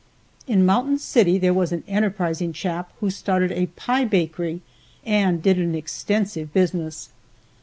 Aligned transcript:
In 0.47 0.65
Mountain 0.65 0.97
City 0.97 1.37
there 1.37 1.53
was 1.53 1.71
an 1.71 1.83
enterprising 1.87 2.53
chap 2.53 2.91
who 3.01 3.11
started 3.11 3.51
a 3.51 3.67
pie 3.67 4.03
bakery 4.03 4.61
and 5.05 5.43
did 5.43 5.59
an 5.59 5.75
extensive 5.75 6.51
business. 6.51 7.09